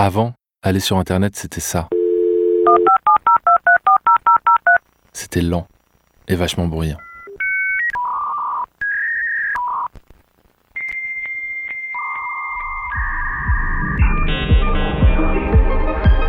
Avant, 0.00 0.32
aller 0.62 0.78
sur 0.78 0.96
Internet, 0.96 1.34
c'était 1.34 1.58
ça. 1.58 1.88
C'était 5.12 5.40
lent 5.42 5.66
et 6.28 6.36
vachement 6.36 6.68
bruyant. 6.68 6.98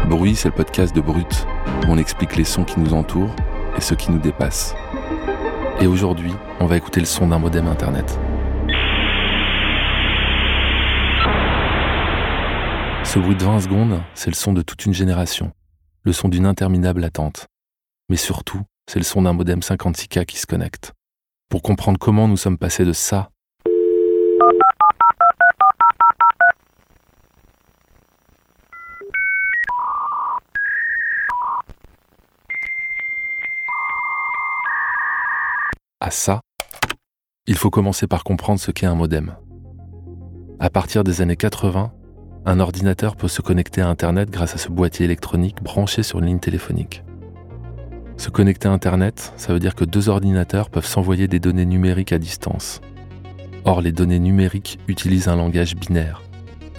Bruit, 0.07 0.35
c'est 0.35 0.49
le 0.49 0.55
podcast 0.55 0.95
de 0.95 1.01
Brut, 1.01 1.45
où 1.85 1.91
on 1.91 1.97
explique 1.99 2.37
les 2.37 2.45
sons 2.45 2.63
qui 2.63 2.79
nous 2.79 2.95
entourent 2.95 3.35
et 3.77 3.81
ceux 3.81 3.95
qui 3.95 4.11
nous 4.11 4.17
dépassent. 4.17 4.73
Et 5.79 5.85
aujourd'hui, 5.85 6.33
on 6.59 6.65
va 6.65 6.75
écouter 6.75 7.01
le 7.01 7.05
son 7.05 7.27
d'un 7.27 7.37
modem 7.37 7.67
Internet. 7.67 8.19
Ce 13.11 13.17
bruit 13.17 13.35
de 13.35 13.43
20 13.43 13.61
secondes, 13.61 14.03
c'est 14.13 14.29
le 14.29 14.35
son 14.35 14.53
de 14.53 14.61
toute 14.61 14.85
une 14.85 14.93
génération, 14.93 15.51
le 16.03 16.13
son 16.13 16.29
d'une 16.29 16.45
interminable 16.45 17.03
attente. 17.03 17.47
Mais 18.07 18.17
surtout, 18.17 18.61
c'est 18.85 18.99
le 18.99 19.03
son 19.03 19.23
d'un 19.23 19.33
modem 19.33 19.61
56K 19.61 20.25
qui 20.25 20.37
se 20.37 20.45
connecte. 20.45 20.93
Pour 21.49 21.63
comprendre 21.63 21.97
comment 21.97 22.27
nous 22.27 22.37
sommes 22.37 22.59
passés 22.59 22.85
de 22.85 22.93
ça 22.93 23.31
à 35.99 36.11
ça, 36.11 36.41
il 37.47 37.57
faut 37.57 37.71
commencer 37.71 38.05
par 38.05 38.23
comprendre 38.23 38.59
ce 38.59 38.69
qu'est 38.69 38.85
un 38.85 38.93
modem. 38.93 39.35
À 40.59 40.69
partir 40.69 41.03
des 41.03 41.21
années 41.21 41.37
80, 41.37 41.91
un 42.45 42.59
ordinateur 42.59 43.15
peut 43.15 43.27
se 43.27 43.41
connecter 43.41 43.81
à 43.81 43.89
Internet 43.89 44.29
grâce 44.29 44.55
à 44.55 44.57
ce 44.57 44.69
boîtier 44.69 45.05
électronique 45.05 45.61
branché 45.61 46.03
sur 46.03 46.19
une 46.19 46.27
ligne 46.27 46.39
téléphonique. 46.39 47.03
Se 48.17 48.29
connecter 48.29 48.67
à 48.67 48.71
Internet, 48.71 49.33
ça 49.37 49.53
veut 49.53 49.59
dire 49.59 49.75
que 49.75 49.85
deux 49.85 50.09
ordinateurs 50.09 50.69
peuvent 50.69 50.85
s'envoyer 50.85 51.27
des 51.27 51.39
données 51.39 51.65
numériques 51.65 52.11
à 52.11 52.17
distance. 52.17 52.81
Or, 53.65 53.81
les 53.81 53.91
données 53.91 54.19
numériques 54.19 54.79
utilisent 54.87 55.27
un 55.27 55.35
langage 55.35 55.75
binaire, 55.75 56.21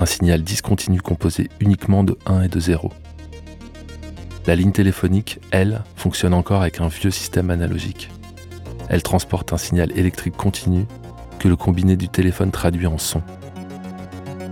un 0.01 0.07
signal 0.07 0.43
discontinu 0.43 1.01
composé 1.01 1.49
uniquement 1.61 2.05
de 2.05 2.17
1 2.27 2.43
et 2.43 2.49
de 2.49 2.61
0. 2.61 2.91
La 4.47 4.57
ligne 4.57 4.73
téléphonique, 4.73 5.39
elle, 5.51 5.83
fonctionne 5.97 6.35
encore 6.35 6.63
avec 6.63 6.81
un 6.81 6.89
vieux 6.89 7.11
système 7.11 7.51
analogique. 7.51 8.11
Elle 8.89 9.03
transporte 9.03 9.53
un 9.53 9.59
signal 9.59 9.97
électrique 9.97 10.37
continu 10.37 10.87
que 11.39 11.49
le 11.49 11.57
combiné 11.57 11.97
du 11.97 12.09
téléphone 12.09 12.51
traduit 12.51 12.87
en 12.87 12.99
son. 12.99 13.23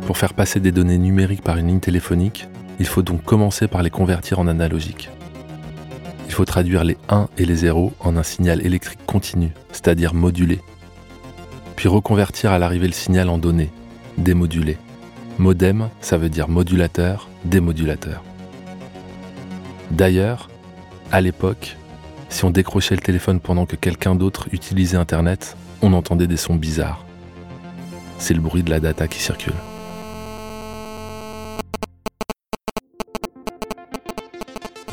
Pour 0.09 0.17
faire 0.17 0.33
passer 0.33 0.59
des 0.59 0.73
données 0.73 0.97
numériques 0.97 1.43
par 1.43 1.59
une 1.59 1.67
ligne 1.67 1.81
téléphonique, 1.81 2.49
il 2.81 2.87
faut 2.87 3.03
donc 3.03 3.23
commencer 3.25 3.69
par 3.69 3.83
les 3.83 3.91
convertir 3.91 4.39
en 4.39 4.47
analogique. 4.47 5.11
Il 6.29 6.33
faut 6.33 6.47
traduire 6.47 6.83
les 6.83 6.97
1 7.11 7.29
et 7.37 7.45
les 7.45 7.57
0 7.57 7.93
en 8.01 8.17
un 8.17 8.23
signal 8.23 8.65
électrique 8.65 9.05
continu, 9.05 9.51
c'est-à-dire 9.71 10.15
modulé. 10.15 10.61
Puis 11.77 11.91
reconvertir 11.91 12.53
à 12.53 12.59
l'arrivée 12.59 12.87
le 12.87 12.95
signal 12.95 13.29
en 13.29 13.37
données, 13.37 13.71
démodulé. 14.17 14.79
Modem, 15.37 15.91
ça 16.01 16.17
veut 16.17 16.31
dire 16.31 16.49
modulateur, 16.49 17.29
démodulateur. 17.45 18.23
D'ailleurs, 19.91 20.49
à 21.13 21.21
l'époque, 21.21 21.77
si 22.31 22.47
on 22.47 22.51
décrochait 22.51 22.97
le 22.97 23.03
téléphone 23.03 23.41
pendant 23.41 23.67
que 23.67 23.77
quelqu'un 23.77 24.15
d'autre 24.15 24.49
utilisait 24.53 24.97
Internet, 24.97 25.55
on 25.83 25.93
entendait 25.93 26.27
des 26.27 26.39
sons 26.39 26.57
bizarres. 26.57 27.05
C'est 28.17 28.33
le 28.33 28.41
bruit 28.41 28.63
de 28.63 28.71
la 28.71 28.81
data 28.81 29.07
qui 29.07 29.19
circule. 29.19 29.53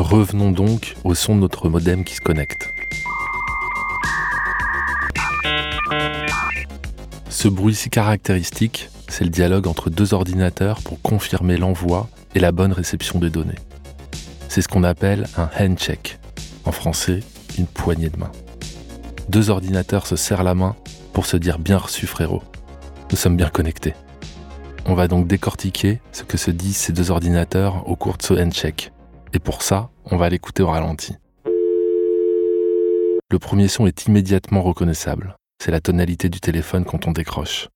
Revenons 0.06 0.52
donc 0.52 0.96
au 1.04 1.16
son 1.16 1.36
de 1.36 1.42
notre 1.42 1.68
modem 1.68 2.04
qui 2.04 2.14
se 2.14 2.22
connecte. 2.22 2.72
Ce 7.28 7.48
bruit 7.48 7.74
si 7.74 7.90
caractéristique, 7.90 8.92
c'est 9.08 9.24
le 9.24 9.32
dialogue 9.32 9.66
entre 9.66 9.90
deux 9.90 10.14
ordinateurs 10.14 10.82
pour 10.84 11.02
confirmer 11.02 11.58
l'envoi 11.58 12.08
et 12.36 12.40
la 12.40 12.52
bonne 12.52 12.72
réception 12.72 13.18
des 13.18 13.32
données. 13.32 13.58
C'est 14.48 14.62
ce 14.62 14.68
qu'on 14.68 14.84
appelle 14.84 15.26
un 15.38 15.50
handshake, 15.60 16.20
en 16.66 16.72
français 16.72 17.22
une 17.58 17.66
poignée 17.66 18.10
de 18.10 18.18
main. 18.18 18.32
Deux 19.28 19.50
ordinateurs 19.50 20.06
se 20.06 20.16
serrent 20.16 20.44
la 20.44 20.54
main 20.54 20.76
pour 21.14 21.26
se 21.26 21.36
dire 21.36 21.58
bien 21.58 21.80
reçu 21.80 22.06
frérot. 22.06 22.44
Nous 23.10 23.18
sommes 23.18 23.38
bien 23.38 23.50
connectés. 23.50 23.96
On 24.86 24.94
va 24.94 25.08
donc 25.08 25.26
décortiquer 25.26 26.00
ce 26.12 26.22
que 26.22 26.38
se 26.38 26.52
disent 26.52 26.78
ces 26.78 26.94
deux 26.94 27.10
ordinateurs 27.10 27.90
au 27.90 27.96
cours 27.96 28.18
de 28.18 28.24
ce 28.24 28.36
handshake. 28.36 28.92
Et 29.36 29.40
pour 29.40 29.64
ça, 29.64 29.90
on 30.06 30.16
va 30.16 30.30
l'écouter 30.30 30.64
au 30.64 30.70
ralenti. 30.70 31.18
Le 33.30 33.38
premier 33.38 33.68
son 33.68 33.86
est 33.86 34.06
immédiatement 34.06 34.62
reconnaissable. 34.62 35.36
C'est 35.62 35.72
la 35.72 35.82
tonalité 35.82 36.30
du 36.30 36.40
téléphone 36.40 36.86
quand 36.86 37.06
on 37.06 37.12
décroche. 37.12 37.68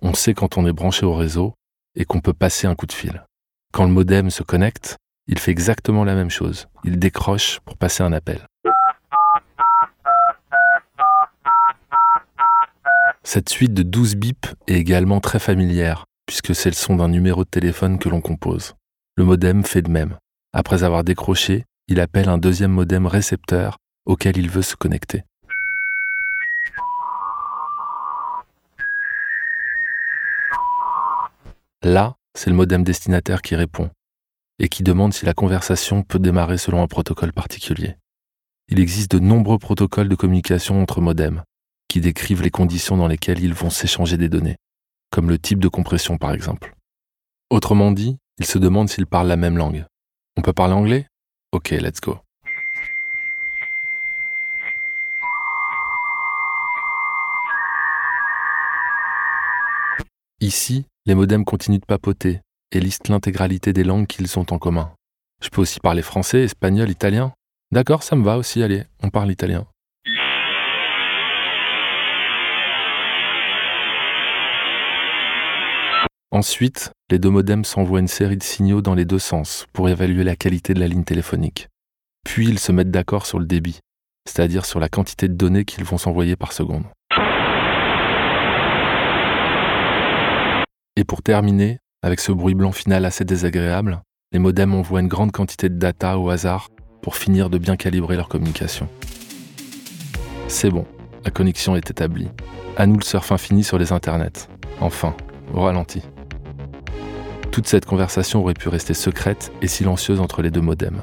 On 0.00 0.14
sait 0.14 0.32
quand 0.32 0.58
on 0.58 0.66
est 0.66 0.72
branché 0.72 1.04
au 1.04 1.14
réseau 1.16 1.54
et 1.96 2.04
qu'on 2.04 2.20
peut 2.20 2.34
passer 2.34 2.68
un 2.68 2.76
coup 2.76 2.86
de 2.86 2.92
fil. 2.92 3.24
Quand 3.72 3.84
le 3.84 3.90
modem 3.90 4.30
se 4.30 4.44
connecte, 4.44 4.96
il 5.26 5.40
fait 5.40 5.50
exactement 5.50 6.04
la 6.04 6.14
même 6.14 6.30
chose. 6.30 6.68
Il 6.84 7.00
décroche 7.00 7.58
pour 7.64 7.76
passer 7.76 8.04
un 8.04 8.12
appel. 8.12 8.46
Cette 13.24 13.48
suite 13.48 13.74
de 13.74 13.82
12 13.82 14.14
bips 14.14 14.54
est 14.68 14.74
également 14.74 15.18
très 15.18 15.40
familière, 15.40 16.04
puisque 16.26 16.54
c'est 16.54 16.70
le 16.70 16.76
son 16.76 16.94
d'un 16.94 17.08
numéro 17.08 17.42
de 17.42 17.50
téléphone 17.50 17.98
que 17.98 18.08
l'on 18.08 18.20
compose. 18.20 18.76
Le 19.16 19.24
modem 19.24 19.64
fait 19.64 19.82
de 19.82 19.90
même. 19.90 20.16
Après 20.52 20.82
avoir 20.82 21.04
décroché, 21.04 21.64
il 21.86 22.00
appelle 22.00 22.28
un 22.28 22.38
deuxième 22.38 22.72
modem 22.72 23.06
récepteur 23.06 23.78
auquel 24.04 24.36
il 24.36 24.50
veut 24.50 24.62
se 24.62 24.74
connecter. 24.74 25.22
Là, 31.82 32.16
c'est 32.36 32.50
le 32.50 32.56
modem 32.56 32.82
destinataire 32.82 33.42
qui 33.42 33.54
répond 33.54 33.90
et 34.58 34.68
qui 34.68 34.82
demande 34.82 35.14
si 35.14 35.24
la 35.24 35.34
conversation 35.34 36.02
peut 36.02 36.18
démarrer 36.18 36.58
selon 36.58 36.82
un 36.82 36.88
protocole 36.88 37.32
particulier. 37.32 37.96
Il 38.68 38.80
existe 38.80 39.12
de 39.12 39.18
nombreux 39.20 39.58
protocoles 39.58 40.08
de 40.08 40.14
communication 40.16 40.82
entre 40.82 41.00
modems 41.00 41.42
qui 41.88 42.00
décrivent 42.00 42.42
les 42.42 42.50
conditions 42.50 42.96
dans 42.96 43.08
lesquelles 43.08 43.42
ils 43.42 43.54
vont 43.54 43.70
s'échanger 43.70 44.16
des 44.16 44.28
données, 44.28 44.56
comme 45.10 45.28
le 45.28 45.38
type 45.38 45.60
de 45.60 45.68
compression 45.68 46.18
par 46.18 46.32
exemple. 46.32 46.74
Autrement 47.50 47.92
dit, 47.92 48.18
il 48.38 48.46
se 48.46 48.58
demande 48.58 48.88
s'ils 48.88 49.06
parlent 49.06 49.28
la 49.28 49.36
même 49.36 49.56
langue, 49.56 49.86
on 50.40 50.42
peut 50.42 50.54
parler 50.54 50.72
anglais? 50.72 51.06
Ok, 51.52 51.68
let's 51.72 52.00
go. 52.00 52.18
Ici, 60.40 60.86
les 61.04 61.14
modems 61.14 61.44
continuent 61.44 61.80
de 61.80 61.84
papoter 61.84 62.40
et 62.72 62.80
listent 62.80 63.08
l'intégralité 63.08 63.74
des 63.74 63.84
langues 63.84 64.06
qu'ils 64.06 64.38
ont 64.38 64.46
en 64.48 64.58
commun. 64.58 64.90
Je 65.42 65.50
peux 65.50 65.60
aussi 65.60 65.78
parler 65.78 66.00
français, 66.00 66.44
espagnol, 66.44 66.88
italien. 66.88 67.34
D'accord, 67.70 68.02
ça 68.02 68.16
me 68.16 68.24
va 68.24 68.38
aussi, 68.38 68.62
allez, 68.62 68.84
on 69.02 69.10
parle 69.10 69.30
italien. 69.30 69.66
Ensuite, 76.32 76.92
les 77.10 77.18
deux 77.18 77.28
modems 77.28 77.64
s'envoient 77.64 77.98
une 77.98 78.06
série 78.06 78.36
de 78.36 78.44
signaux 78.44 78.82
dans 78.82 78.94
les 78.94 79.04
deux 79.04 79.18
sens 79.18 79.66
pour 79.72 79.88
évaluer 79.88 80.22
la 80.22 80.36
qualité 80.36 80.74
de 80.74 80.78
la 80.78 80.86
ligne 80.86 81.02
téléphonique. 81.02 81.66
Puis 82.24 82.48
ils 82.48 82.60
se 82.60 82.70
mettent 82.70 82.92
d'accord 82.92 83.26
sur 83.26 83.40
le 83.40 83.46
débit, 83.46 83.80
c'est-à-dire 84.28 84.64
sur 84.64 84.78
la 84.78 84.88
quantité 84.88 85.26
de 85.26 85.34
données 85.34 85.64
qu'ils 85.64 85.82
vont 85.82 85.98
s'envoyer 85.98 86.36
par 86.36 86.52
seconde. 86.52 86.84
Et 90.94 91.02
pour 91.02 91.20
terminer, 91.22 91.78
avec 92.04 92.20
ce 92.20 92.30
bruit 92.30 92.54
blanc 92.54 92.70
final 92.70 93.06
assez 93.06 93.24
désagréable, 93.24 94.00
les 94.30 94.38
modems 94.38 94.76
envoient 94.76 95.00
une 95.00 95.08
grande 95.08 95.32
quantité 95.32 95.68
de 95.68 95.78
data 95.78 96.16
au 96.16 96.30
hasard 96.30 96.68
pour 97.02 97.16
finir 97.16 97.50
de 97.50 97.58
bien 97.58 97.74
calibrer 97.74 98.14
leur 98.14 98.28
communication. 98.28 98.88
C'est 100.46 100.70
bon, 100.70 100.86
la 101.24 101.32
connexion 101.32 101.74
est 101.74 101.90
établie. 101.90 102.28
À 102.76 102.86
nous 102.86 102.98
le 102.98 103.04
surf 103.04 103.32
infini 103.32 103.64
sur 103.64 103.78
les 103.78 103.90
internets. 103.90 104.48
Enfin, 104.80 105.16
au 105.52 105.62
ralenti. 105.62 106.04
Toute 107.52 107.66
cette 107.66 107.84
conversation 107.84 108.40
aurait 108.40 108.54
pu 108.54 108.68
rester 108.68 108.94
secrète 108.94 109.50
et 109.60 109.66
silencieuse 109.66 110.20
entre 110.20 110.40
les 110.40 110.52
deux 110.52 110.60
modems. 110.60 111.02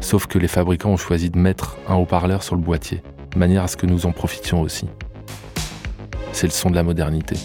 Sauf 0.00 0.26
que 0.26 0.38
les 0.38 0.48
fabricants 0.48 0.90
ont 0.90 0.96
choisi 0.96 1.30
de 1.30 1.38
mettre 1.38 1.76
un 1.88 1.94
haut-parleur 1.94 2.42
sur 2.42 2.56
le 2.56 2.60
boîtier, 2.60 3.02
de 3.32 3.38
manière 3.38 3.62
à 3.62 3.68
ce 3.68 3.76
que 3.76 3.86
nous 3.86 4.04
en 4.04 4.10
profitions 4.10 4.60
aussi. 4.60 4.88
C'est 6.32 6.48
le 6.48 6.52
son 6.52 6.70
de 6.70 6.74
la 6.74 6.82
modernité. 6.82 7.36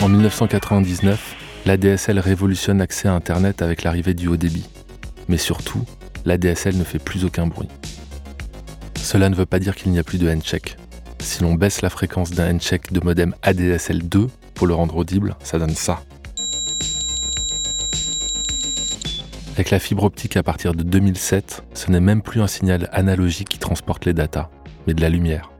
En 0.00 0.08
1999, 0.08 1.36
l'ADSL 1.66 2.18
révolutionne 2.18 2.78
l'accès 2.78 3.08
à 3.08 3.14
Internet 3.14 3.60
avec 3.60 3.82
l'arrivée 3.82 4.14
du 4.14 4.26
haut 4.26 4.38
débit. 4.38 4.68
Mais 5.28 5.36
surtout, 5.36 5.84
l'ADSL 6.24 6.78
ne 6.78 6.84
fait 6.84 6.98
plus 6.98 7.24
aucun 7.26 7.46
bruit. 7.46 7.68
Cela 9.02 9.28
ne 9.28 9.34
veut 9.34 9.46
pas 9.46 9.58
dire 9.58 9.74
qu'il 9.74 9.90
n'y 9.90 9.98
a 9.98 10.04
plus 10.04 10.18
de 10.18 10.30
handshake. 10.30 10.76
si 11.18 11.42
l'on 11.42 11.54
baisse 11.54 11.82
la 11.82 11.90
fréquence 11.90 12.30
d'un 12.30 12.54
handshake 12.54 12.92
de 12.92 13.00
modem 13.04 13.34
ADSL2 13.42 14.28
pour 14.54 14.68
le 14.68 14.74
rendre 14.74 14.96
audible, 14.96 15.34
ça 15.42 15.58
donne 15.58 15.74
ça. 15.74 16.02
Avec 19.54 19.70
la 19.70 19.80
fibre 19.80 20.04
optique 20.04 20.36
à 20.36 20.44
partir 20.44 20.72
de 20.72 20.84
2007, 20.84 21.64
ce 21.74 21.90
n'est 21.90 22.00
même 22.00 22.22
plus 22.22 22.40
un 22.40 22.46
signal 22.46 22.88
analogique 22.92 23.48
qui 23.48 23.58
transporte 23.58 24.04
les 24.06 24.14
datas, 24.14 24.48
mais 24.86 24.94
de 24.94 25.00
la 25.00 25.08
lumière. 25.08 25.50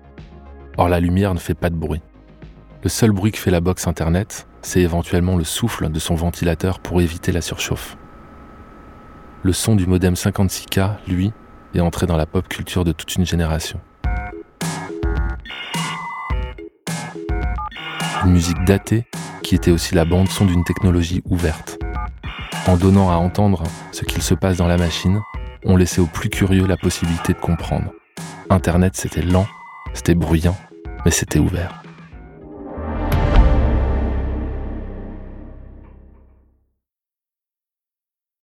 Or 0.79 0.89
la 0.89 1.01
lumière 1.01 1.35
ne 1.35 1.41
fait 1.41 1.55
pas 1.55 1.69
de 1.69 1.77
bruit. 1.77 2.01
Le 2.85 2.89
seul 2.89 3.11
bruit 3.11 3.33
que 3.33 3.39
fait 3.39 3.51
la 3.51 3.61
box 3.61 3.89
Internet, 3.89 4.47
c'est 4.63 4.81
éventuellement 4.81 5.37
le 5.37 5.45
souffle 5.45 5.91
de 5.91 5.99
son 5.99 6.15
ventilateur 6.15 6.79
pour 6.79 7.01
éviter 7.01 7.33
la 7.33 7.43
surchauffe. 7.43 7.97
Le 9.43 9.53
son 9.53 9.75
du 9.75 9.87
modem 9.87 10.15
56K, 10.15 10.99
lui, 11.09 11.33
est 11.75 11.81
entré 11.81 12.07
dans 12.07 12.17
la 12.17 12.27
pop 12.27 12.49
culture 12.49 12.85
de 12.85 12.93
toute 12.93 13.17
une 13.17 13.27
génération. 13.27 13.81
Une 18.25 18.33
musique 18.33 18.63
datée 18.65 19.05
qui 19.43 19.55
était 19.55 19.71
aussi 19.71 19.95
la 19.95 20.05
bande 20.05 20.29
son 20.29 20.45
d'une 20.45 20.65
technologie 20.65 21.23
ouverte. 21.29 21.79
En 22.67 22.77
donnant 22.77 23.11
à 23.11 23.17
entendre 23.17 23.65
ce 23.91 24.05
qu'il 24.05 24.23
se 24.23 24.35
passe 24.35 24.57
dans 24.57 24.69
la 24.69 24.77
machine, 24.77 25.21
on 25.65 25.77
laissait 25.77 26.01
aux 26.01 26.07
plus 26.07 26.29
curieux 26.29 26.67
la 26.67 26.77
possibilité 26.77 27.33
de 27.33 27.39
comprendre. 27.39 27.93
Internet, 28.51 28.97
c'était 28.97 29.23
lent, 29.23 29.47
c'était 29.95 30.15
bruyant, 30.15 30.57
mais 31.05 31.11
c'était 31.11 31.39
ouvert. 31.39 31.82